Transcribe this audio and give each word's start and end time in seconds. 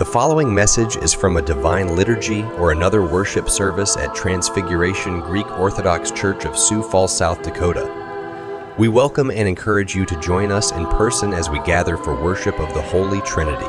The 0.00 0.06
following 0.06 0.52
message 0.54 0.96
is 0.96 1.12
from 1.12 1.36
a 1.36 1.42
divine 1.42 1.94
liturgy 1.94 2.42
or 2.56 2.72
another 2.72 3.02
worship 3.02 3.50
service 3.50 3.98
at 3.98 4.14
Transfiguration 4.14 5.20
Greek 5.20 5.46
Orthodox 5.58 6.10
Church 6.10 6.46
of 6.46 6.56
Sioux 6.56 6.82
Falls, 6.82 7.14
South 7.14 7.42
Dakota. 7.42 8.74
We 8.78 8.88
welcome 8.88 9.30
and 9.30 9.46
encourage 9.46 9.94
you 9.94 10.06
to 10.06 10.18
join 10.18 10.50
us 10.50 10.72
in 10.72 10.86
person 10.86 11.34
as 11.34 11.50
we 11.50 11.60
gather 11.64 11.98
for 11.98 12.14
worship 12.14 12.58
of 12.58 12.72
the 12.72 12.80
Holy 12.80 13.20
Trinity. 13.20 13.68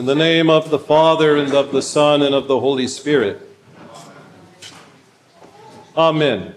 In 0.00 0.06
the 0.06 0.14
name 0.14 0.48
of 0.48 0.70
the 0.70 0.78
Father, 0.78 1.36
and 1.36 1.52
of 1.52 1.72
the 1.72 1.82
Son, 1.82 2.22
and 2.22 2.34
of 2.34 2.48
the 2.48 2.58
Holy 2.58 2.88
Spirit. 2.88 3.46
Amen. 5.94 6.54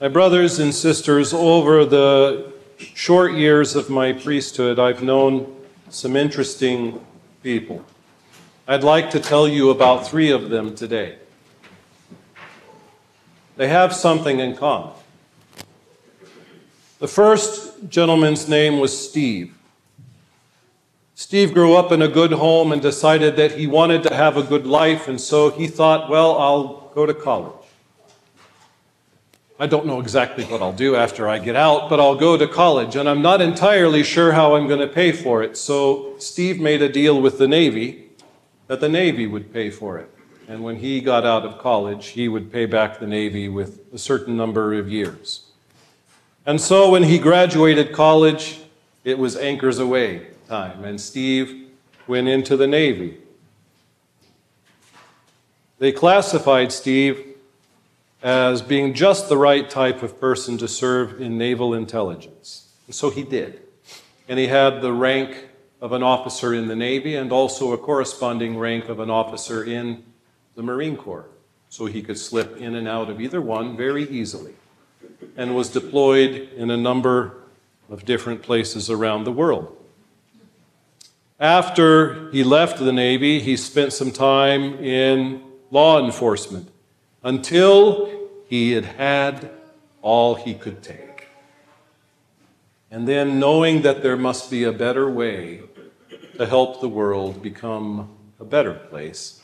My 0.00 0.08
brothers 0.08 0.58
and 0.58 0.74
sisters, 0.74 1.34
over 1.34 1.84
the 1.84 2.50
short 2.78 3.34
years 3.34 3.76
of 3.76 3.90
my 3.90 4.14
priesthood, 4.14 4.78
I've 4.78 5.02
known 5.02 5.54
some 5.90 6.16
interesting 6.16 7.04
people. 7.42 7.84
I'd 8.66 8.84
like 8.84 9.10
to 9.10 9.20
tell 9.20 9.46
you 9.46 9.68
about 9.68 10.08
three 10.08 10.30
of 10.30 10.48
them 10.48 10.74
today. 10.74 11.18
They 13.58 13.68
have 13.68 13.94
something 13.94 14.40
in 14.40 14.56
common. 14.56 14.94
The 17.00 17.08
first 17.08 17.90
gentleman's 17.90 18.48
name 18.48 18.78
was 18.78 18.98
Steve. 18.98 19.58
Steve 21.22 21.54
grew 21.54 21.76
up 21.76 21.92
in 21.92 22.02
a 22.02 22.08
good 22.08 22.32
home 22.32 22.72
and 22.72 22.82
decided 22.82 23.36
that 23.36 23.52
he 23.52 23.64
wanted 23.64 24.02
to 24.02 24.12
have 24.12 24.36
a 24.36 24.42
good 24.42 24.66
life, 24.66 25.06
and 25.06 25.20
so 25.20 25.50
he 25.50 25.68
thought, 25.68 26.10
well, 26.10 26.36
I'll 26.36 26.90
go 26.96 27.06
to 27.06 27.14
college. 27.14 27.64
I 29.56 29.68
don't 29.68 29.86
know 29.86 30.00
exactly 30.00 30.42
what 30.42 30.60
I'll 30.60 30.72
do 30.72 30.96
after 30.96 31.28
I 31.28 31.38
get 31.38 31.54
out, 31.54 31.88
but 31.88 32.00
I'll 32.00 32.16
go 32.16 32.36
to 32.36 32.48
college, 32.48 32.96
and 32.96 33.08
I'm 33.08 33.22
not 33.22 33.40
entirely 33.40 34.02
sure 34.02 34.32
how 34.32 34.56
I'm 34.56 34.66
going 34.66 34.80
to 34.80 34.88
pay 34.88 35.12
for 35.12 35.44
it. 35.44 35.56
So 35.56 36.16
Steve 36.18 36.58
made 36.58 36.82
a 36.82 36.88
deal 36.88 37.22
with 37.22 37.38
the 37.38 37.46
Navy 37.46 38.10
that 38.66 38.80
the 38.80 38.88
Navy 38.88 39.28
would 39.28 39.52
pay 39.52 39.70
for 39.70 39.98
it. 39.98 40.10
And 40.48 40.64
when 40.64 40.74
he 40.74 41.00
got 41.00 41.24
out 41.24 41.44
of 41.44 41.56
college, 41.56 42.08
he 42.08 42.26
would 42.26 42.50
pay 42.50 42.66
back 42.66 42.98
the 42.98 43.06
Navy 43.06 43.48
with 43.48 43.80
a 43.94 43.98
certain 43.98 44.36
number 44.36 44.74
of 44.74 44.90
years. 44.90 45.42
And 46.44 46.60
so 46.60 46.90
when 46.90 47.04
he 47.04 47.20
graduated 47.20 47.92
college, 47.92 48.58
it 49.04 49.20
was 49.20 49.36
anchors 49.36 49.78
aweigh 49.78 50.31
time, 50.48 50.84
and 50.84 51.00
Steve 51.00 51.70
went 52.06 52.28
into 52.28 52.56
the 52.56 52.66
Navy. 52.66 53.18
They 55.78 55.92
classified 55.92 56.72
Steve 56.72 57.34
as 58.22 58.62
being 58.62 58.94
just 58.94 59.28
the 59.28 59.36
right 59.36 59.68
type 59.68 60.02
of 60.02 60.20
person 60.20 60.56
to 60.58 60.68
serve 60.68 61.20
in 61.20 61.36
naval 61.36 61.74
intelligence. 61.74 62.72
And 62.86 62.94
so 62.94 63.10
he 63.10 63.24
did. 63.24 63.60
And 64.28 64.38
he 64.38 64.46
had 64.46 64.80
the 64.80 64.92
rank 64.92 65.48
of 65.80 65.92
an 65.92 66.02
officer 66.02 66.54
in 66.54 66.68
the 66.68 66.76
Navy 66.76 67.16
and 67.16 67.32
also 67.32 67.72
a 67.72 67.78
corresponding 67.78 68.56
rank 68.56 68.88
of 68.88 69.00
an 69.00 69.10
officer 69.10 69.64
in 69.64 70.04
the 70.54 70.62
Marine 70.62 70.96
Corps. 70.96 71.26
So 71.68 71.86
he 71.86 72.02
could 72.02 72.18
slip 72.18 72.56
in 72.58 72.76
and 72.76 72.86
out 72.86 73.10
of 73.10 73.20
either 73.20 73.40
one 73.40 73.76
very 73.76 74.04
easily 74.08 74.54
and 75.36 75.56
was 75.56 75.70
deployed 75.70 76.50
in 76.56 76.70
a 76.70 76.76
number 76.76 77.38
of 77.90 78.04
different 78.04 78.42
places 78.42 78.88
around 78.88 79.24
the 79.24 79.32
world. 79.32 79.76
After 81.42 82.30
he 82.30 82.44
left 82.44 82.78
the 82.78 82.92
Navy, 82.92 83.40
he 83.40 83.56
spent 83.56 83.92
some 83.92 84.12
time 84.12 84.76
in 84.76 85.42
law 85.72 86.00
enforcement 86.00 86.68
until 87.24 88.28
he 88.46 88.70
had 88.70 88.84
had 88.84 89.50
all 90.02 90.36
he 90.36 90.54
could 90.54 90.84
take. 90.84 91.26
And 92.92 93.08
then, 93.08 93.40
knowing 93.40 93.82
that 93.82 94.04
there 94.04 94.16
must 94.16 94.52
be 94.52 94.62
a 94.62 94.70
better 94.70 95.10
way 95.10 95.62
to 96.36 96.46
help 96.46 96.80
the 96.80 96.88
world 96.88 97.42
become 97.42 98.16
a 98.38 98.44
better 98.44 98.74
place, 98.74 99.42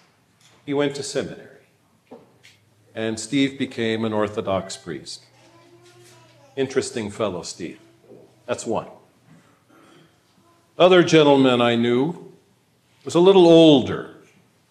he 0.64 0.72
went 0.72 0.94
to 0.94 1.02
seminary. 1.02 1.64
And 2.94 3.18
Steve 3.18 3.58
became 3.58 4.04
an 4.04 4.12
Orthodox 4.12 4.76
priest. 4.76 5.24
Interesting 6.54 7.10
fellow, 7.10 7.42
Steve. 7.42 7.80
That's 8.46 8.64
one. 8.64 8.86
Other 10.78 11.02
gentleman 11.02 11.60
I 11.60 11.74
knew 11.74 12.32
was 13.04 13.16
a 13.16 13.20
little 13.20 13.48
older, 13.48 14.14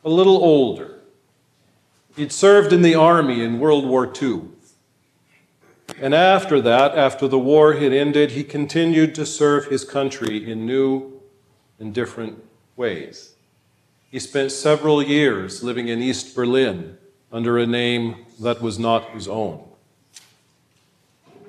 a 0.06 0.10
little 0.10 0.38
older. 0.38 1.00
He'd 2.16 2.32
served 2.32 2.72
in 2.72 2.82
the 2.82 2.96
army 2.96 3.44
in 3.44 3.60
World 3.60 3.86
War 3.86 4.10
II. 4.22 4.44
And 6.00 6.16
after 6.16 6.62
that, 6.62 6.98
after 6.98 7.28
the 7.28 7.38
war 7.38 7.74
had 7.74 7.92
ended, 7.92 8.32
he 8.32 8.46
continued 8.46 9.16
to 9.16 9.26
serve 9.26 9.66
his 9.66 9.84
country 9.84 10.50
in 10.50 10.66
new 10.66 11.20
and 11.78 11.94
different 11.94 12.42
ways. 12.78 13.34
He 14.10 14.20
spent 14.20 14.54
several 14.54 15.04
years 15.04 15.62
living 15.62 15.90
in 15.90 16.02
East 16.02 16.34
Berlin 16.34 16.98
under 17.34 17.58
a 17.58 17.68
name 17.68 18.26
that 18.40 18.62
was 18.62 18.80
not 18.80 19.10
his 19.10 19.28
own. 19.28 19.68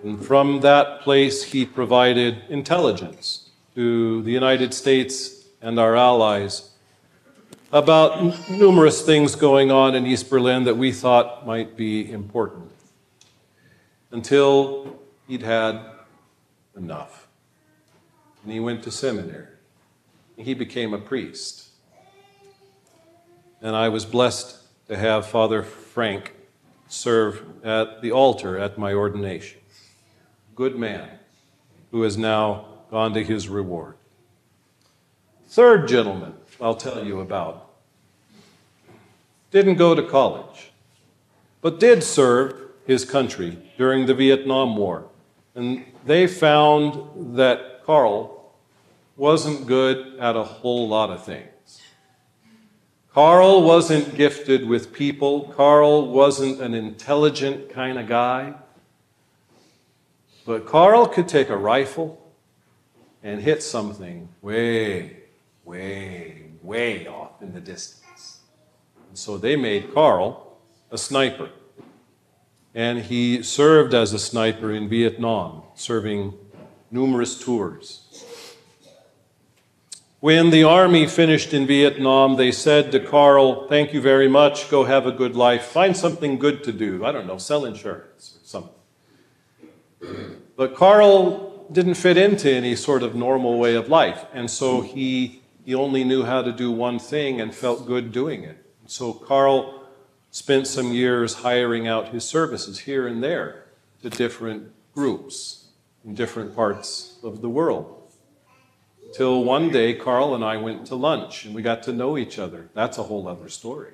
And 0.02 0.24
from 0.24 0.60
that 0.60 1.02
place, 1.02 1.44
he 1.44 1.64
provided 1.64 2.42
intelligence 2.48 3.38
to 3.78 4.22
the 4.22 4.33
United 4.33 4.75
States 4.75 5.47
and 5.62 5.78
our 5.78 5.94
allies 5.94 6.71
about 7.71 8.19
n- 8.19 8.34
numerous 8.50 9.06
things 9.06 9.37
going 9.37 9.71
on 9.71 9.94
in 9.94 10.05
East 10.05 10.28
Berlin 10.28 10.65
that 10.65 10.77
we 10.77 10.91
thought 10.91 11.47
might 11.47 11.77
be 11.77 12.11
important 12.11 12.72
until 14.11 14.99
he'd 15.28 15.43
had 15.43 15.81
enough. 16.77 17.28
And 18.43 18.53
he 18.53 18.59
went 18.59 18.83
to 18.83 18.91
seminary. 18.91 19.47
He 20.37 20.55
became 20.55 20.93
a 20.93 20.99
priest. 20.99 21.69
And 23.62 23.77
I 23.77 23.91
was 23.91 24.05
blessed 24.05 24.56
to 24.89 24.97
have 24.97 25.25
Father 25.25 25.62
Frank 25.62 26.34
serve 26.89 27.45
at 27.65 28.03
the 28.03 28.10
altar 28.10 28.59
at 28.59 28.77
my 28.77 28.93
ordination. 28.93 29.60
Good 30.56 30.75
man 30.75 31.09
who 31.93 32.03
is 32.03 32.19
now 32.19 32.78
gone 32.91 33.15
to 33.15 33.25
his 33.25 33.49
reward. 33.49 33.94
Third 35.47 35.88
gentleman 35.88 36.34
I'll 36.60 36.75
tell 36.75 37.04
you 37.04 37.21
about 37.21 37.69
didn't 39.50 39.76
go 39.76 39.94
to 39.94 40.03
college, 40.03 40.72
but 41.60 41.81
did 41.81 42.03
serve 42.03 42.54
his 42.87 43.04
country 43.04 43.59
during 43.77 44.06
the 44.06 44.15
Vietnam 44.15 44.77
War. 44.77 45.06
And 45.54 45.84
they 46.04 46.27
found 46.27 47.37
that 47.37 47.84
Carl 47.84 48.53
wasn't 49.16 49.66
good 49.66 50.19
at 50.19 50.37
a 50.37 50.44
whole 50.44 50.88
lot 50.88 51.10
of 51.10 51.25
things. 51.25 51.81
Carl 53.12 53.62
wasn't 53.62 54.15
gifted 54.15 54.66
with 54.69 54.93
people, 54.93 55.53
Carl 55.56 56.09
wasn't 56.09 56.60
an 56.60 56.75
intelligent 56.75 57.71
kind 57.71 57.98
of 57.98 58.06
guy. 58.06 58.54
But 60.47 60.66
Carl 60.66 61.06
could 61.06 61.27
take 61.27 61.48
a 61.48 61.56
rifle 61.56 62.22
and 63.22 63.40
hit 63.40 63.62
something 63.62 64.28
way, 64.42 65.16
way, 65.64 66.44
way 66.62 67.06
off 67.06 67.42
in 67.42 67.52
the 67.52 67.60
distance. 67.60 68.40
And 69.08 69.18
so 69.18 69.36
they 69.38 69.56
made 69.56 69.92
Carl 69.92 70.58
a 70.90 70.98
sniper. 70.98 71.50
And 72.74 73.00
he 73.00 73.42
served 73.42 73.94
as 73.94 74.12
a 74.12 74.18
sniper 74.18 74.72
in 74.72 74.88
Vietnam, 74.88 75.62
serving 75.74 76.34
numerous 76.90 77.38
tours. 77.38 78.04
When 80.20 80.50
the 80.50 80.64
army 80.64 81.06
finished 81.06 81.54
in 81.54 81.66
Vietnam, 81.66 82.36
they 82.36 82.50
said 82.50 82.91
to 82.92 83.00
Carl, 83.00 83.68
Thank 83.68 83.92
you 83.92 84.00
very 84.00 84.28
much, 84.28 84.68
go 84.68 84.84
have 84.84 85.06
a 85.06 85.12
good 85.12 85.36
life, 85.36 85.66
find 85.66 85.97
something 85.97 86.38
good 86.38 86.64
to 86.64 86.72
do. 86.72 87.04
I 87.04 87.12
don't 87.12 87.26
know, 87.26 87.38
sell 87.38 87.64
insurance 87.64 88.36
or 88.36 88.47
something. 88.47 88.74
But 90.56 90.74
Carl 90.74 91.47
didn't 91.70 91.94
fit 91.94 92.16
into 92.16 92.50
any 92.50 92.76
sort 92.76 93.03
of 93.03 93.15
normal 93.15 93.59
way 93.59 93.74
of 93.74 93.88
life, 93.88 94.24
and 94.32 94.50
so 94.50 94.80
hmm. 94.80 94.86
he, 94.86 95.42
he 95.65 95.74
only 95.74 96.04
knew 96.04 96.24
how 96.24 96.42
to 96.42 96.53
do 96.53 96.70
one 96.70 96.98
thing 96.98 97.41
and 97.41 97.54
felt 97.54 97.86
good 97.86 98.12
doing 98.12 98.44
it. 98.44 98.65
So 98.86 99.12
Carl 99.12 99.86
spent 100.30 100.66
some 100.66 100.92
years 100.92 101.34
hiring 101.34 101.86
out 101.86 102.09
his 102.09 102.24
services 102.24 102.80
here 102.80 103.06
and 103.06 103.22
there 103.22 103.65
to 104.03 104.10
different 104.10 104.72
groups 104.94 105.68
in 106.04 106.15
different 106.15 106.54
parts 106.54 107.18
of 107.22 107.41
the 107.41 107.48
world. 107.48 107.94
Till 109.14 109.42
one 109.42 109.71
day, 109.71 109.94
Carl 109.94 110.34
and 110.34 110.44
I 110.44 110.59
went 110.59 110.86
to 110.86 110.94
lunch 110.94 111.44
and 111.44 111.54
we 111.54 111.62
got 111.62 111.82
to 111.84 111.92
know 111.92 112.18
each 112.18 112.38
other. 112.38 112.68
That's 112.74 112.98
a 112.98 113.03
whole 113.04 113.26
other 113.26 113.48
story. 113.48 113.92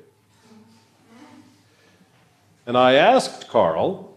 And 2.66 2.76
I 2.76 2.94
asked 2.94 3.48
Carl, 3.48 4.16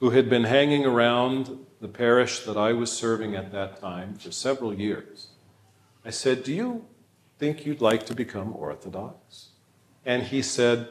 who 0.00 0.10
had 0.10 0.28
been 0.28 0.44
hanging 0.44 0.84
around 0.84 1.58
the 1.84 1.88
parish 1.88 2.40
that 2.40 2.56
I 2.56 2.72
was 2.72 2.90
serving 2.90 3.36
at 3.36 3.52
that 3.52 3.78
time 3.78 4.14
for 4.14 4.32
several 4.32 4.72
years, 4.72 5.26
I 6.02 6.08
said, 6.08 6.42
Do 6.42 6.50
you, 6.50 6.86
think 7.36 7.66
you'd 7.66 7.82
like 7.82 8.06
to 8.06 8.14
become 8.14 8.56
Orthodox? 8.56 9.48
And 10.06 10.22
he 10.22 10.40
said, 10.40 10.88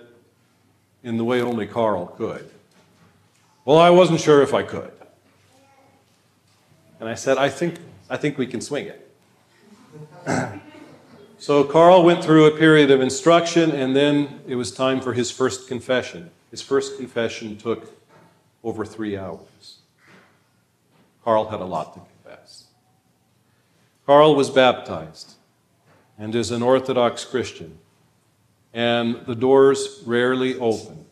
in 1.01 1.17
the 1.17 1.23
way 1.23 1.41
only 1.41 1.65
Carl 1.65 2.05
could, 2.05 2.47
Well, 3.65 3.79
I 3.79 3.89
wasn't 3.89 4.21
sure 4.21 4.43
if 4.43 4.53
I 4.53 4.61
could. 4.61 4.91
And 6.99 7.09
I 7.09 7.15
said, 7.15 7.39
I 7.39 7.49
think, 7.49 7.79
I 8.07 8.15
think 8.15 8.37
we 8.37 8.45
can 8.45 8.61
swing 8.61 8.85
it. 8.85 9.11
so 11.39 11.63
Carl 11.63 12.03
went 12.03 12.23
through 12.23 12.45
a 12.45 12.55
period 12.55 12.91
of 12.91 13.01
instruction, 13.01 13.71
and 13.71 13.95
then 13.95 14.41
it 14.45 14.57
was 14.57 14.71
time 14.71 15.01
for 15.01 15.13
his 15.13 15.31
first 15.31 15.67
confession. 15.67 16.29
His 16.51 16.61
first 16.61 16.97
confession 16.97 17.57
took 17.57 17.91
over 18.63 18.85
three 18.85 19.17
hours. 19.17 19.79
Carl 21.23 21.49
had 21.49 21.61
a 21.61 21.65
lot 21.65 21.93
to 21.93 21.99
confess. 21.99 22.65
Carl 24.05 24.35
was 24.35 24.49
baptized 24.49 25.33
and 26.17 26.35
is 26.35 26.51
an 26.51 26.61
Orthodox 26.61 27.25
Christian, 27.25 27.77
and 28.73 29.25
the 29.25 29.35
doors 29.35 30.03
rarely 30.05 30.57
open 30.59 31.05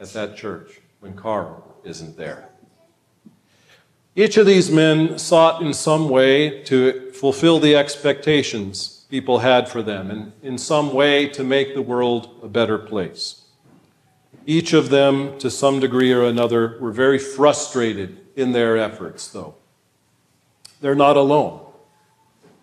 at 0.00 0.12
that 0.12 0.36
church 0.36 0.80
when 1.00 1.14
Carl 1.14 1.76
isn't 1.84 2.16
there. 2.16 2.48
Each 4.16 4.36
of 4.36 4.46
these 4.46 4.70
men 4.70 5.18
sought 5.18 5.62
in 5.62 5.72
some 5.72 6.08
way 6.08 6.62
to 6.64 7.12
fulfill 7.12 7.60
the 7.60 7.76
expectations 7.76 9.06
people 9.08 9.38
had 9.38 9.68
for 9.68 9.82
them, 9.82 10.10
and 10.10 10.32
in 10.42 10.58
some 10.58 10.92
way 10.92 11.28
to 11.28 11.44
make 11.44 11.74
the 11.74 11.82
world 11.82 12.40
a 12.42 12.48
better 12.48 12.78
place. 12.78 13.44
Each 14.44 14.72
of 14.72 14.90
them, 14.90 15.38
to 15.38 15.50
some 15.50 15.80
degree 15.80 16.12
or 16.12 16.24
another, 16.24 16.78
were 16.80 16.92
very 16.92 17.18
frustrated 17.18 18.27
in 18.38 18.52
their 18.52 18.78
efforts, 18.78 19.28
though. 19.28 19.56
They're 20.80 20.94
not 20.94 21.16
alone. 21.16 21.60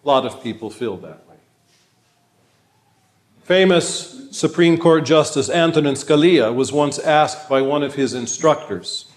A 0.03 0.07
lot 0.07 0.25
of 0.25 0.41
people 0.41 0.69
feel 0.69 0.95
that 0.97 1.27
way. 1.27 1.35
Famous 3.43 4.29
Supreme 4.31 4.77
Court 4.77 5.05
Justice 5.05 5.49
Antonin 5.49 5.95
Scalia 5.95 6.53
was 6.53 6.71
once 6.71 6.97
asked 6.97 7.49
by 7.49 7.61
one 7.61 7.83
of 7.83 7.95
his 7.95 8.13
instructors, 8.13 9.11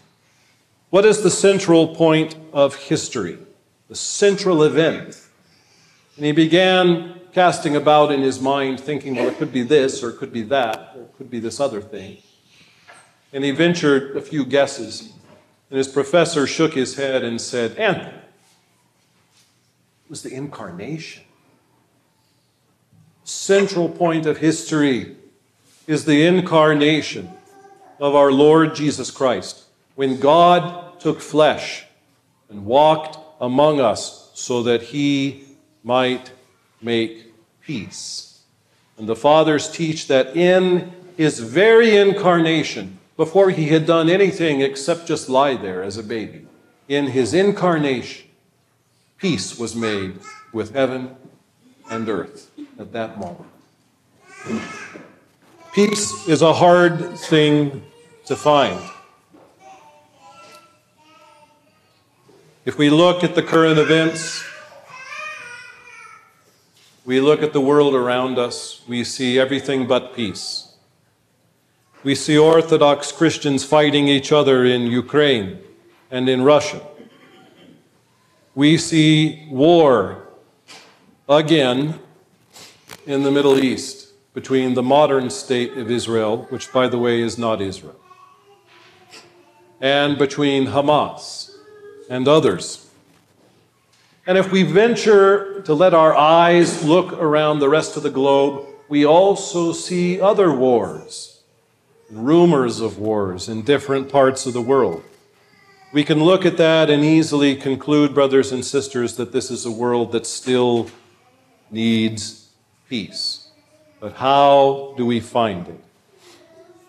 What 0.90 1.04
is 1.04 1.22
the 1.22 1.30
central 1.30 1.94
point 1.94 2.34
of 2.52 2.74
history, 2.74 3.38
the 3.88 3.94
central 3.94 4.64
event? 4.64 5.22
And 6.16 6.26
he 6.26 6.32
began 6.32 7.20
casting 7.32 7.76
about 7.76 8.10
in 8.10 8.20
his 8.20 8.40
mind, 8.40 8.80
thinking, 8.80 9.14
well, 9.14 9.28
it 9.28 9.38
could 9.38 9.52
be 9.52 9.62
this, 9.62 10.02
or 10.02 10.10
it 10.10 10.16
could 10.16 10.32
be 10.32 10.42
that, 10.42 10.94
or 10.96 11.02
it 11.02 11.14
could 11.16 11.30
be 11.30 11.38
this 11.38 11.60
other 11.60 11.80
thing. 11.80 12.18
And 13.32 13.44
he 13.44 13.52
ventured 13.52 14.16
a 14.16 14.20
few 14.20 14.44
guesses. 14.44 15.12
And 15.70 15.76
his 15.78 15.88
professor 15.88 16.46
shook 16.46 16.74
his 16.74 16.96
head 16.96 17.22
and 17.22 17.40
said, 17.40 17.76
And 17.76 17.96
it 17.98 18.14
was 20.08 20.22
the 20.22 20.32
incarnation. 20.32 21.24
Central 23.24 23.88
point 23.88 24.24
of 24.24 24.38
history 24.38 25.16
is 25.86 26.04
the 26.04 26.26
incarnation 26.26 27.30
of 28.00 28.14
our 28.14 28.32
Lord 28.32 28.74
Jesus 28.74 29.10
Christ. 29.10 29.64
When 29.94 30.18
God 30.18 31.00
took 31.00 31.20
flesh 31.20 31.84
and 32.48 32.64
walked 32.64 33.18
among 33.40 33.80
us 33.80 34.30
so 34.34 34.62
that 34.62 34.82
he 34.82 35.44
might 35.84 36.30
make 36.80 37.32
peace. 37.60 38.40
And 38.96 39.08
the 39.08 39.16
fathers 39.16 39.70
teach 39.70 40.08
that 40.08 40.36
in 40.36 40.92
his 41.16 41.40
very 41.40 41.96
incarnation, 41.96 42.97
before 43.18 43.50
he 43.50 43.66
had 43.66 43.84
done 43.84 44.08
anything 44.08 44.60
except 44.62 45.06
just 45.06 45.28
lie 45.28 45.56
there 45.56 45.82
as 45.82 45.98
a 45.98 46.02
baby. 46.04 46.46
In 46.86 47.08
his 47.08 47.34
incarnation, 47.34 48.28
peace 49.18 49.58
was 49.58 49.74
made 49.74 50.20
with 50.52 50.72
heaven 50.72 51.16
and 51.90 52.08
earth 52.08 52.48
at 52.78 52.92
that 52.92 53.18
moment. 53.18 53.50
Peace 55.72 56.28
is 56.28 56.42
a 56.42 56.54
hard 56.54 57.18
thing 57.18 57.82
to 58.24 58.36
find. 58.36 58.80
If 62.64 62.78
we 62.78 62.88
look 62.88 63.24
at 63.24 63.34
the 63.34 63.42
current 63.42 63.80
events, 63.80 64.44
we 67.04 67.20
look 67.20 67.42
at 67.42 67.52
the 67.52 67.60
world 67.60 67.94
around 67.94 68.38
us, 68.38 68.82
we 68.86 69.02
see 69.02 69.40
everything 69.40 69.88
but 69.88 70.14
peace. 70.14 70.67
We 72.04 72.14
see 72.14 72.38
Orthodox 72.38 73.10
Christians 73.10 73.64
fighting 73.64 74.06
each 74.06 74.30
other 74.30 74.64
in 74.64 74.86
Ukraine 74.86 75.58
and 76.12 76.28
in 76.28 76.42
Russia. 76.42 76.80
We 78.54 78.78
see 78.78 79.48
war 79.50 80.28
again 81.28 81.98
in 83.04 83.24
the 83.24 83.32
Middle 83.32 83.58
East 83.58 84.12
between 84.32 84.74
the 84.74 84.82
modern 84.82 85.28
state 85.28 85.76
of 85.76 85.90
Israel, 85.90 86.46
which, 86.50 86.72
by 86.72 86.86
the 86.86 86.98
way, 86.98 87.20
is 87.20 87.36
not 87.36 87.60
Israel, 87.60 87.96
and 89.80 90.16
between 90.16 90.66
Hamas 90.66 91.50
and 92.08 92.28
others. 92.28 92.88
And 94.24 94.38
if 94.38 94.52
we 94.52 94.62
venture 94.62 95.62
to 95.62 95.74
let 95.74 95.94
our 95.94 96.14
eyes 96.14 96.84
look 96.84 97.12
around 97.14 97.58
the 97.58 97.68
rest 97.68 97.96
of 97.96 98.04
the 98.04 98.10
globe, 98.10 98.66
we 98.88 99.04
also 99.04 99.72
see 99.72 100.20
other 100.20 100.52
wars 100.52 101.37
rumors 102.10 102.80
of 102.80 102.98
wars 102.98 103.48
in 103.48 103.62
different 103.62 104.10
parts 104.10 104.46
of 104.46 104.52
the 104.52 104.62
world. 104.62 105.02
We 105.92 106.04
can 106.04 106.22
look 106.22 106.44
at 106.44 106.56
that 106.58 106.90
and 106.90 107.04
easily 107.04 107.56
conclude, 107.56 108.14
brothers 108.14 108.52
and 108.52 108.64
sisters, 108.64 109.16
that 109.16 109.32
this 109.32 109.50
is 109.50 109.64
a 109.64 109.70
world 109.70 110.12
that 110.12 110.26
still 110.26 110.90
needs 111.70 112.48
peace. 112.88 113.48
But 114.00 114.14
how 114.14 114.94
do 114.96 115.06
we 115.06 115.20
find 115.20 115.66
it? 115.66 115.80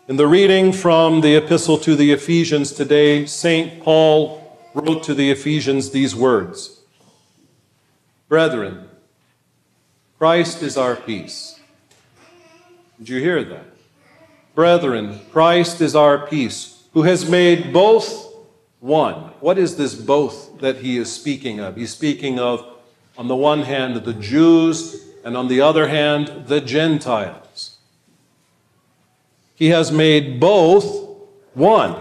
In 0.08 0.18
the 0.18 0.28
reading 0.28 0.72
from 0.74 1.22
the 1.22 1.36
epistle 1.36 1.78
to 1.80 1.96
the 1.96 2.12
Ephesians 2.12 2.72
today, 2.72 3.26
St. 3.26 3.82
Paul 3.82 4.58
wrote 4.74 5.04
to 5.04 5.14
the 5.14 5.32
Ephesians 5.32 5.92
these 5.92 6.16
words 6.16 6.82
Brethren, 8.28 8.90
Christ 10.18 10.62
is 10.62 10.78
our 10.78 10.96
peace. 10.96 11.60
Did 12.98 13.10
you 13.10 13.20
hear 13.20 13.44
that? 13.44 13.66
Brethren, 14.60 15.22
Christ 15.32 15.80
is 15.80 15.96
our 15.96 16.28
peace, 16.28 16.84
who 16.92 17.04
has 17.04 17.30
made 17.30 17.72
both 17.72 18.36
one. 18.82 19.32
What 19.40 19.58
is 19.58 19.78
this 19.78 19.96
both 19.96 20.60
that 20.60 20.80
he 20.80 20.98
is 20.98 21.10
speaking 21.10 21.62
of? 21.62 21.78
He's 21.78 21.92
speaking 21.92 22.40
of, 22.40 22.66
on 23.18 23.30
the 23.30 23.38
one 23.38 23.62
hand, 23.62 23.96
the 23.96 24.14
Jews, 24.14 25.08
and 25.24 25.38
on 25.38 25.48
the 25.48 25.62
other 25.62 25.88
hand, 25.88 26.48
the 26.48 26.60
Gentiles. 26.60 27.78
He 29.56 29.70
has 29.70 29.94
made 29.94 30.42
both 30.42 31.08
one 31.54 31.96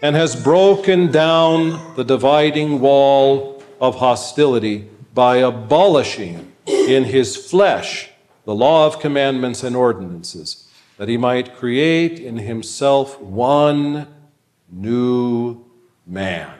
and 0.00 0.14
has 0.14 0.40
broken 0.40 1.10
down 1.10 1.96
the 1.96 2.04
dividing 2.04 2.78
wall 2.78 3.60
of 3.80 3.96
hostility 3.96 4.88
by 5.14 5.38
abolishing 5.38 6.52
in 6.68 7.02
his 7.02 7.36
flesh 7.36 8.10
the 8.44 8.54
law 8.54 8.86
of 8.86 9.00
commandments 9.00 9.64
and 9.64 9.74
ordinances 9.74 10.63
that 10.96 11.08
he 11.08 11.16
might 11.16 11.56
create 11.56 12.20
in 12.20 12.36
himself 12.36 13.20
one 13.20 14.06
new 14.70 15.64
man 16.06 16.52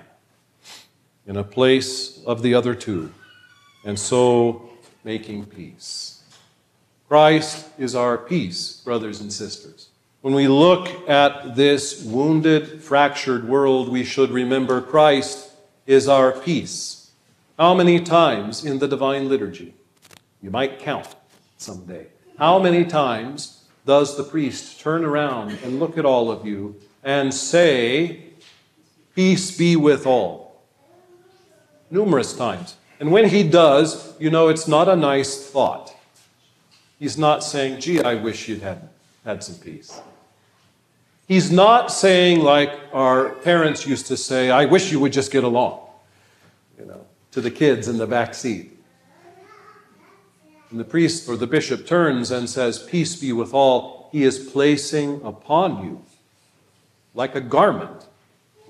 in 1.27 1.37
a 1.37 1.45
place 1.45 2.23
of 2.25 2.43
the 2.43 2.55
other 2.55 2.75
two, 2.75 3.13
and 3.85 3.99
so 3.99 4.71
making 5.05 5.47
peace. 5.47 6.23
Christ 7.09 7.69
is 7.79 7.95
our 7.95 8.19
peace, 8.19 8.81
brothers 8.85 9.21
and 9.21 9.33
sisters. 9.33 9.89
When 10.21 10.35
we 10.35 10.49
look 10.49 11.09
at 11.09 11.55
this 11.55 12.03
wounded, 12.03 12.83
fractured 12.83 13.47
world, 13.47 13.91
we 13.91 14.05
should 14.05 14.31
remember 14.31 14.81
Christ 14.81 15.51
is 15.87 16.09
our 16.09 16.33
peace. 16.33 17.11
How 17.59 17.75
many 17.75 18.01
times 18.01 18.65
in 18.65 18.79
the 18.79 18.89
Divine 18.89 19.29
Liturgy? 19.29 19.75
You 20.43 20.51
might 20.51 20.79
count 20.79 21.15
someday. 21.59 22.07
How 22.39 22.59
many 22.59 22.85
times 22.85 23.64
does 23.87 24.17
the 24.17 24.25
priest 24.25 24.81
turn 24.81 25.05
around 25.05 25.59
and 25.63 25.79
look 25.79 25.99
at 25.99 26.05
all 26.05 26.31
of 26.31 26.47
you 26.47 26.77
and 27.03 27.33
say, 27.33 28.25
Peace 29.15 29.57
be 29.57 29.77
with 29.77 30.07
all? 30.07 30.63
Numerous 31.91 32.35
times. 32.35 32.77
And 32.99 33.13
when 33.13 33.29
he 33.29 33.43
does, 33.43 34.19
you 34.19 34.31
know 34.31 34.49
it's 34.49 34.67
not 34.67 34.89
a 34.89 34.97
nice 34.97 35.51
thought. 35.51 35.95
He's 36.99 37.19
not 37.19 37.45
saying, 37.45 37.81
Gee, 37.81 38.03
I 38.03 38.15
wish 38.15 38.49
you'd 38.49 38.63
had, 38.63 38.89
had 39.25 39.45
some 39.45 39.57
peace. 39.57 40.01
He's 41.27 41.51
not 41.51 41.91
saying, 41.91 42.41
like 42.41 42.73
our 42.93 43.31
parents 43.31 43.87
used 43.87 44.07
to 44.07 44.17
say, 44.17 44.51
I 44.51 44.67
wish 44.67 44.93
you 44.93 45.01
would 45.01 45.13
just 45.13 45.31
get 45.31 45.43
along, 45.43 45.81
you 46.79 46.85
know, 46.85 47.07
to 47.33 47.41
the 47.41 47.51
kids 47.51 47.89
in 47.89 47.97
the 47.97 48.07
back 48.07 48.35
seat. 48.35 48.74
And 50.75 50.81
the 50.81 50.85
priest 50.85 51.29
or 51.29 51.37
the 51.37 51.47
bishop 51.47 51.87
turns 51.87 52.33
and 52.33 52.51
says, 52.51 52.83
Peace 52.83 53.15
be 53.15 53.33
with 53.33 53.55
all, 53.55 54.09
he 54.11 54.25
is 54.25 54.51
placing 54.51 55.23
upon 55.23 55.85
you, 55.85 56.05
like 57.15 57.37
a 57.37 57.41
garment, 57.41 58.09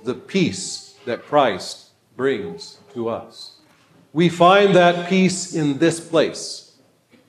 the 0.04 0.12
peace 0.12 0.98
that 1.06 1.24
Christ 1.24 1.92
brings 2.14 2.76
to 2.92 3.08
us. 3.08 3.52
We 4.12 4.28
find 4.28 4.76
that 4.76 5.08
peace 5.08 5.54
in 5.54 5.78
this 5.78 5.98
place. 5.98 6.76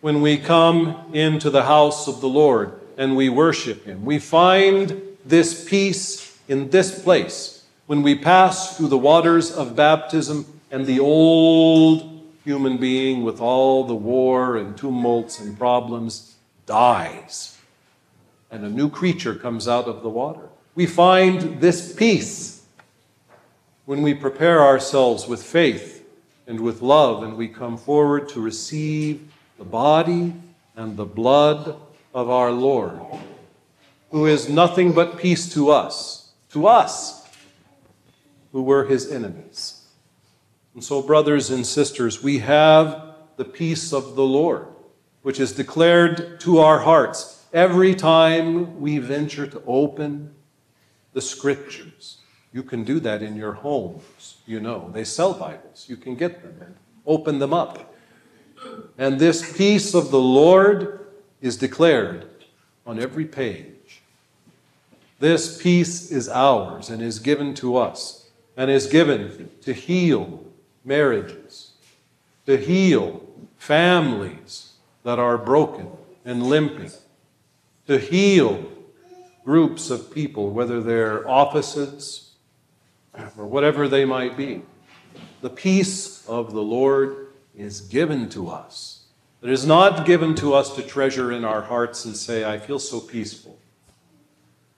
when 0.01 0.21
we 0.21 0.37
come 0.37 1.09
into 1.13 1.49
the 1.49 1.63
house 1.63 2.09
of 2.09 2.19
the 2.19 2.27
Lord 2.27 2.73
and 2.97 3.15
we 3.15 3.29
worship 3.29 3.85
Him. 3.85 4.03
We 4.03 4.19
find 4.19 5.01
this 5.23 5.63
peace 5.63 6.37
in 6.49 6.69
this 6.69 7.01
place 7.01 7.63
when 7.85 8.03
we 8.03 8.13
pass 8.13 8.75
through 8.75 8.89
the 8.89 8.97
waters 8.97 9.53
of 9.53 9.77
baptism 9.77 10.45
and 10.69 10.85
the 10.85 10.99
old 10.99 12.14
human 12.45 12.77
being 12.77 13.23
with 13.23 13.41
all 13.41 13.83
the 13.83 13.95
war 13.95 14.55
and 14.55 14.77
tumults 14.77 15.39
and 15.39 15.57
problems 15.57 16.35
dies 16.65 17.55
and 18.55 18.63
a 18.63 18.69
new 18.69 18.89
creature 18.89 19.35
comes 19.35 19.67
out 19.67 19.85
of 19.85 20.01
the 20.01 20.09
water. 20.09 20.47
We 20.75 20.85
find 20.85 21.59
this 21.59 21.93
peace 21.93 22.63
when 23.85 24.01
we 24.01 24.13
prepare 24.13 24.61
ourselves 24.61 25.27
with 25.27 25.43
faith 25.43 26.07
and 26.47 26.61
with 26.61 26.81
love 26.81 27.23
and 27.23 27.35
we 27.35 27.49
come 27.49 27.77
forward 27.77 28.29
to 28.29 28.39
receive 28.39 29.29
the 29.57 29.65
body 29.65 30.33
and 30.75 30.95
the 30.95 31.05
blood 31.05 31.75
of 32.13 32.29
our 32.29 32.51
Lord, 32.51 32.99
who 34.11 34.25
is 34.25 34.47
nothing 34.47 34.93
but 34.93 35.17
peace 35.17 35.53
to 35.53 35.69
us, 35.69 36.31
to 36.51 36.67
us 36.67 37.27
who 38.53 38.63
were 38.63 38.85
his 38.85 39.11
enemies. 39.11 39.74
And 40.75 40.83
so, 40.83 41.01
brothers 41.01 41.51
and 41.51 41.65
sisters, 41.65 42.21
we 42.21 42.39
have 42.39 43.15
the 43.37 43.45
peace 43.45 43.93
of 43.93 44.15
the 44.15 44.25
Lord, 44.25 44.67
which 45.21 45.39
is 45.39 45.53
declared 45.53 46.41
to 46.41 46.59
our 46.59 46.79
hearts 46.79 47.45
every 47.53 47.95
time 47.95 48.81
we 48.81 48.97
venture 48.97 49.47
to 49.47 49.63
open 49.65 50.35
the 51.13 51.21
scriptures. 51.21 52.17
You 52.51 52.61
can 52.61 52.83
do 52.83 52.99
that 52.99 53.23
in 53.23 53.37
your 53.37 53.53
homes, 53.53 54.35
you 54.45 54.59
know. 54.59 54.89
They 54.93 55.05
sell 55.05 55.33
Bibles. 55.33 55.85
You 55.87 55.95
can 55.95 56.15
get 56.15 56.43
them 56.43 56.57
and 56.59 56.75
open 57.05 57.39
them 57.39 57.53
up. 57.53 57.95
And 58.97 59.17
this 59.17 59.55
peace 59.55 59.93
of 59.93 60.11
the 60.11 60.19
Lord 60.19 61.07
is 61.39 61.55
declared 61.55 62.27
on 62.85 62.99
every 62.99 63.25
page. 63.25 64.01
This 65.19 65.61
peace 65.61 66.11
is 66.11 66.27
ours 66.27 66.89
and 66.89 67.01
is 67.01 67.19
given 67.19 67.53
to 67.55 67.77
us 67.77 68.29
and 68.57 68.69
is 68.69 68.87
given 68.87 69.49
to 69.61 69.71
heal 69.71 70.43
marriages, 70.85 71.71
to 72.45 72.57
heal 72.57 73.21
families 73.57 74.73
that 75.03 75.19
are 75.19 75.37
broken 75.37 75.89
and 76.23 76.43
limping, 76.43 76.91
to 77.87 77.97
heal 77.97 78.71
groups 79.43 79.89
of 79.89 80.13
people, 80.13 80.49
whether 80.51 80.81
they're 80.81 81.27
offices 81.27 82.33
or 83.37 83.45
whatever 83.45 83.87
they 83.87 84.05
might 84.05 84.37
be. 84.37 84.61
The 85.41 85.49
peace 85.49 86.25
of 86.27 86.53
the 86.53 86.61
Lord 86.61 87.27
is 87.55 87.81
given 87.81 88.29
to 88.29 88.49
us. 88.49 89.03
It 89.41 89.51
is 89.51 89.65
not 89.65 90.05
given 90.05 90.33
to 90.35 90.55
us 90.55 90.75
to 90.75 90.81
treasure 90.81 91.31
in 91.31 91.45
our 91.45 91.61
hearts 91.61 92.05
and 92.05 92.17
say, 92.17 92.43
I 92.43 92.57
feel 92.57 92.79
so 92.79 92.99
peaceful. 92.99 93.59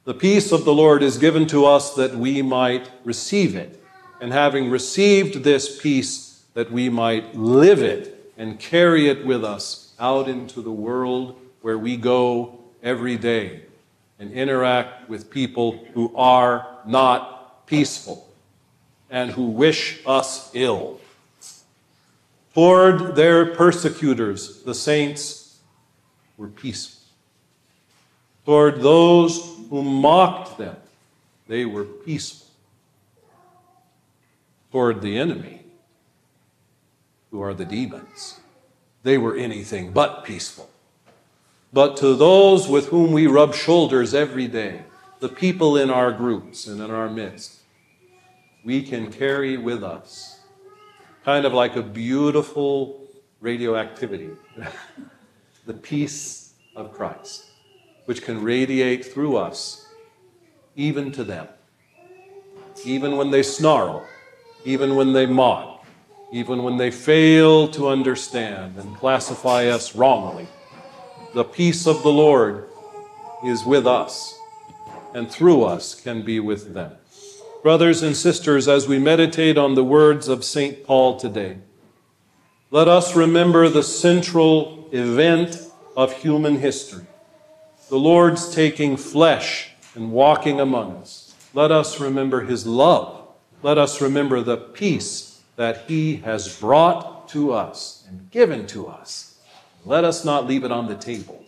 The 0.03 0.13
peace 0.13 0.51
of 0.51 0.65
the 0.65 0.73
Lord 0.73 1.03
is 1.03 1.17
given 1.17 1.47
to 1.47 1.65
us 1.65 1.93
that 1.95 2.15
we 2.15 2.41
might 2.41 2.89
receive 3.03 3.55
it. 3.55 3.81
And 4.19 4.33
having 4.33 4.69
received 4.69 5.43
this 5.43 5.79
peace, 5.79 6.27
that 6.57 6.71
we 6.71 6.89
might 6.89 7.36
live 7.36 7.83
it 7.83 8.31
and 8.36 8.59
carry 8.59 9.07
it 9.07 9.24
with 9.24 9.45
us 9.45 9.93
out 10.00 10.27
into 10.27 10.59
the 10.59 10.71
world 10.71 11.39
where 11.62 11.77
we 11.77 11.95
go 11.95 12.59
every 12.81 13.15
day 13.15 13.62
and 14.17 14.31
interact 14.31 15.07
with 15.07 15.29
people 15.29 15.86
who 15.93 16.12
are 16.15 16.79
not 16.88 17.67
peaceful 17.67 18.27
and 19.12 19.29
who 19.29 19.50
wish 19.50 20.00
us 20.07 20.50
ill. 20.55 21.00
Toward 22.55 23.15
their 23.15 23.53
persecutors, 23.53 24.63
the 24.63 24.74
saints 24.74 25.59
were 26.38 26.47
peaceful. 26.47 27.03
Toward 28.45 28.81
those 28.81 29.57
who 29.69 29.83
mocked 29.83 30.57
them, 30.57 30.75
they 31.47 31.65
were 31.65 31.83
peaceful. 31.83 32.47
Toward 34.71 35.01
the 35.01 35.17
enemy, 35.17 35.63
who 37.31 37.41
are 37.41 37.53
the 37.53 37.65
demons, 37.65 38.39
they 39.03 39.17
were 39.17 39.36
anything 39.36 39.91
but 39.91 40.24
peaceful. 40.24 40.69
But 41.71 41.97
to 41.97 42.15
those 42.15 42.67
with 42.67 42.88
whom 42.88 43.12
we 43.12 43.27
rub 43.27 43.53
shoulders 43.53 44.13
every 44.13 44.47
day, 44.47 44.83
the 45.19 45.29
people 45.29 45.77
in 45.77 45.89
our 45.89 46.12
groups 46.12 46.67
and 46.67 46.81
in 46.81 46.91
our 46.91 47.09
midst, 47.09 47.57
we 48.63 48.81
can 48.81 49.12
carry 49.12 49.57
with 49.57 49.83
us 49.83 50.39
kind 51.24 51.45
of 51.45 51.53
like 51.53 51.75
a 51.75 51.81
beautiful 51.81 53.05
radioactivity, 53.41 54.29
the 55.65 55.74
peace 55.74 56.53
of 56.75 56.93
Christ, 56.93 57.45
which 58.05 58.21
can 58.21 58.41
radiate 58.41 59.05
through 59.05 59.36
us, 59.36 59.86
even 60.75 61.12
to 61.12 61.24
them. 61.24 61.47
Even 62.86 63.17
when 63.17 63.31
they 63.31 63.43
snarl, 63.43 64.07
even 64.67 64.97
when 64.97 65.13
they 65.13 65.25
mock, 65.25 65.86
even 66.33 66.62
when 66.62 66.75
they 66.75 66.91
fail 66.91 67.69
to 67.69 67.88
understand 67.88 68.75
and 68.77 68.97
classify 68.97 69.67
us 69.67 69.95
wrongly, 69.95 70.45
the 71.33 71.45
peace 71.45 71.88
of 71.88 72.03
the 72.03 72.12
Lord 72.12 72.67
is 73.45 73.65
with 73.65 73.88
us 73.88 74.38
and 75.13 75.31
through 75.31 75.63
us 75.63 75.95
can 75.95 76.21
be 76.21 76.41
with 76.41 76.74
them. 76.74 76.91
Brothers 77.63 78.03
and 78.03 78.15
sisters, 78.15 78.67
as 78.67 78.89
we 78.89 79.00
meditate 79.00 79.57
on 79.57 79.75
the 79.75 79.86
words 79.86 80.27
of 80.27 80.43
St. 80.43 80.83
Paul 80.83 81.17
today, 81.17 81.59
let 82.69 82.89
us 82.89 83.15
remember 83.15 83.69
the 83.69 83.83
central 83.83 84.89
event 84.91 85.62
of 85.95 86.12
human 86.12 86.59
history 86.59 87.07
the 87.88 87.97
Lord's 87.97 88.53
taking 88.53 88.97
flesh 88.97 89.71
and 89.95 90.12
walking 90.12 90.59
among 90.59 90.97
us. 90.97 91.33
Let 91.53 91.71
us 91.71 92.01
remember 92.01 92.41
his 92.41 92.67
love. 92.67 93.16
Let 93.63 93.77
us 93.77 94.01
remember 94.01 94.41
the 94.41 94.57
peace 94.57 95.41
that 95.55 95.85
he 95.87 96.17
has 96.17 96.59
brought 96.59 97.27
to 97.29 97.51
us 97.51 98.05
and 98.07 98.29
given 98.29 98.67
to 98.67 98.87
us. 98.87 99.39
Let 99.85 100.03
us 100.03 100.23
not 100.23 100.45
leave 100.45 100.63
it 100.63 100.71
on 100.71 100.87
the 100.87 100.95
table. 100.95 101.43